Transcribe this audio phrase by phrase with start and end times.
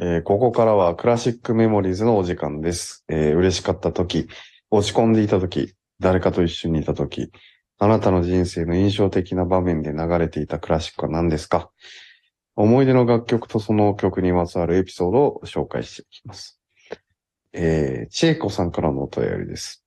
[0.00, 3.04] えーここからはクラシックメモリーズのお時間です。
[3.08, 4.28] えー嬉しかった時、
[4.70, 7.32] 落ち込んでいた時、誰かと一緒にいた時、
[7.80, 11.70] あなたの人生の印象的な場面で流れていたクラシックは何ですか？
[12.54, 16.60] 思い出の楽曲とその曲にまつわるエピソードを紹介していきます。
[17.52, 19.84] えー、ちえこさんからのお問い合わせです。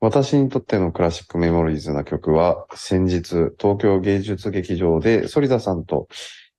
[0.00, 6.06] 私にとってのクラシックメモリーズな曲は、先日、東京芸術劇場で反田さんと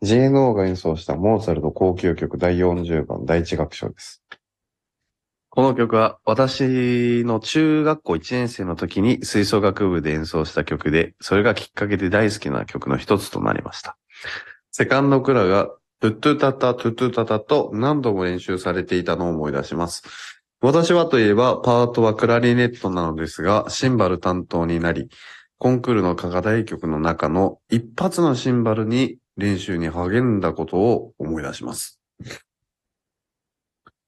[0.04, 4.22] JNO が演奏したモーツァルト高級曲第40番第一楽章です。
[5.50, 13.98] この曲は私の中学校1年生の時に吹奏楽部で演奏した曲で、それがきっかけで大好きな曲の一つとなりました。
[14.72, 15.70] セカンドクラが
[16.02, 20.04] トゥットゥタタトゥットゥタタと何度も練習されていたのを思い出します。
[20.60, 25.08] 私はといえばパートはクラリネットなのですが、シンバル担当になり、
[25.60, 32.00] コンクールの課題曲の中の一発のシンバルに練習に励んだことを思い出します。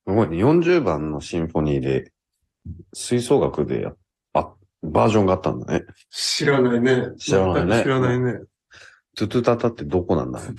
[0.08, 0.38] すごいね。
[0.38, 2.12] 40番のシンフォニーで、
[2.94, 3.94] 吹奏楽でや、
[4.34, 4.54] あ、
[4.84, 5.86] バージョンがあったんだね。
[6.12, 7.12] 知らないね。
[7.18, 8.40] 知らないね知らないね。
[9.16, 10.56] トゥトゥタタってどこなんだろう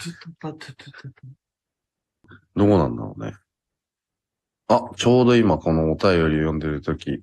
[2.56, 3.34] どこなんだろうね。
[4.68, 7.20] あ、ちょうど今このお便り読んでるとき、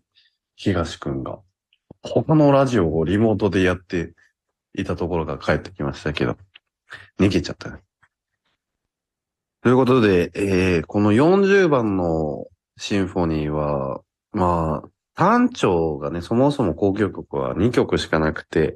[0.56, 1.40] 東くんが、
[2.04, 4.14] 他のラジオをリモートでやって
[4.76, 6.38] いたところが帰ってきましたけど、
[7.20, 7.80] 逃げちゃったね。
[9.62, 12.46] ということで、えー、この40番の
[12.78, 18.76] シンフォニーは、まあ、単調がね、そもそも交響曲は2曲しかなくて、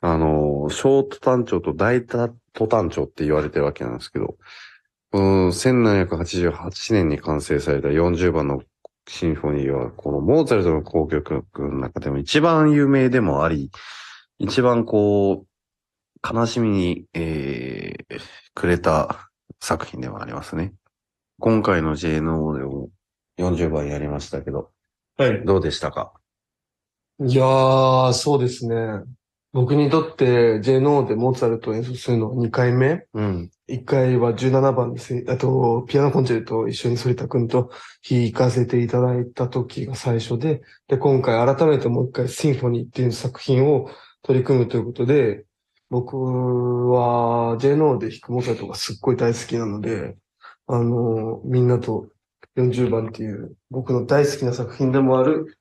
[0.00, 4.36] あの、ショート単調と大ト単調って言われてるわけなんですけど、
[5.12, 8.62] うん、1788年に完成された40番の
[9.08, 13.70] シンフォニーは、このモーツァルトの交響曲の中でも一番有名でもあり、
[14.38, 15.46] 一番こう、
[16.22, 18.20] 悲しみに、えー、
[18.54, 20.72] くれた作品ではありますね。
[21.40, 22.90] 今回の JNO でも
[23.38, 24.70] 40番やりましたけど、
[25.16, 25.44] はい。
[25.44, 26.12] どうでしたか？
[27.20, 29.02] いやー、そうですね。
[29.52, 33.04] 僕にとって JNO でモーツァルトを演奏するのは2回目。
[33.12, 33.50] うん。
[33.68, 35.24] 1回は17番です。
[35.28, 37.70] あと、ピアノコンチェルトを一緒に反田君と
[38.08, 43.90] 弾かせていただいた時が最初で、で、今回改めてもう一回シンフォニーっていう作品を
[44.22, 45.44] 取り組むということで、
[45.92, 46.16] 僕
[46.88, 50.16] は JNO で弾くモーツァルトがすっごい大好きなので、
[50.66, 52.06] あの、みんなと
[52.56, 55.58] 40番っていう僕の大好きな作品でもある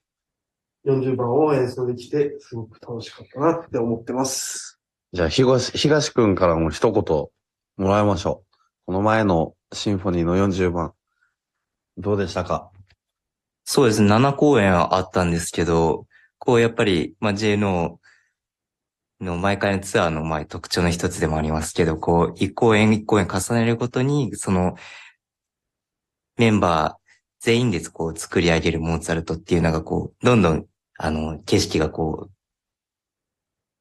[0.87, 4.79] 40番を演奏できて、すごく楽しかったなって思ってます。
[5.11, 7.03] じゃあ、東、東くんからも一言
[7.75, 8.57] もらいましょう。
[8.85, 10.93] この前のシンフォニーの40番、
[11.97, 12.71] どうでしたか？
[13.65, 17.99] そうですね、7公演はあったんですけど、こうやっぱり、まあ、JNO の
[19.21, 24.75] 毎回のツアーのまあ特徴の一つでもありますけど、こう、一公演一公演重ねるごとに、その、
[26.37, 27.01] メンバー
[27.39, 30.65] 全員でこう作り上げるモーツァルトっていうのがこう、どんどん、
[30.97, 32.31] あの、景色がこう、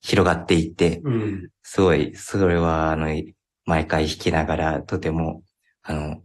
[0.03, 1.49] 広がっていって、うん。
[1.63, 3.09] すごい、それは、あの、
[3.65, 5.43] 毎回弾きながら、とても、
[5.83, 6.23] あの、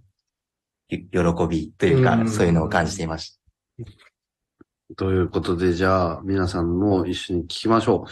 [0.90, 4.96] ゆ喜びというか、うんそういうのを感じていました。
[4.96, 8.12] ということで、じゃあ、皆さんも一緒に聞きましょう。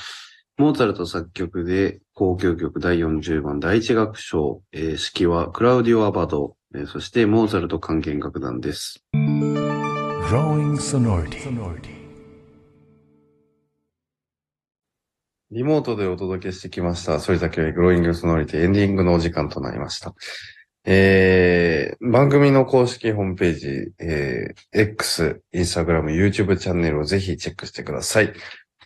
[0.55, 9.03] モーツァルト作曲で、交響曲第40番第一楽章、えー指揮はクラウディオ・アバド、えーそしてモーツァルト管弦楽団です。
[9.15, 12.03] Growing sonority.
[15.49, 17.19] リモートでお届けしてきました。
[17.19, 20.13] 反田教育グローイングソノリティエンディングのお時間となりました。
[20.85, 28.33] えー、番組の公式ホームページ、えー、X、Instagram、YouTube チャンネルをぜひチェックしてください。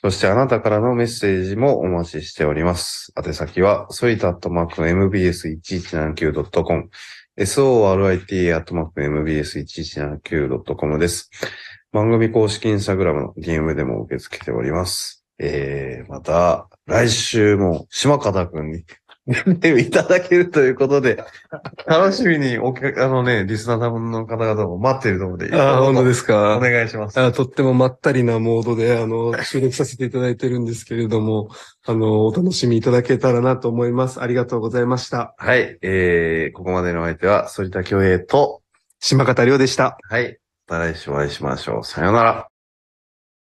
[0.01, 3.11] そしてあなたからのメッセージもお待ちしております。
[3.17, 6.89] 宛先は、ソイタットマーク mbs1179.com、
[7.37, 11.31] sorita アットマーク mbs1179.com です。
[11.91, 15.25] 番組公式インスタグラムの DM でも受け付けております。
[15.39, 18.85] えー、また、来週も島方くんに
[19.27, 21.23] 出ていただけるということで、
[21.85, 26.55] 楽しみにお客、あのね、リスナーさんの方々も待っているので、ああ、本当ですか？
[26.57, 27.19] お願いします。
[27.19, 31.49] あとってもまったりなモードで、あの、収録させていただいてるんですけれども、
[31.85, 34.21] あの、お楽しみいただけたらなと思います。
[34.21, 35.35] ありがとうございました。
[35.37, 38.61] はい、えー、ここまでのお相手は、反田恭平と、
[38.99, 39.97] 島方亮でした。
[40.09, 41.83] はい、また来週お会いしましょう。
[41.83, 42.47] さようなら。